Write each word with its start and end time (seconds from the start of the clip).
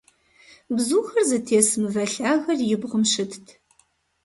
Бзухэр 0.75 1.23
зытес 1.29 1.69
мывэ 1.81 2.05
лъагэр 2.13 2.59
и 2.73 2.77
бгъум 2.81 3.03
щытт. 3.11 3.45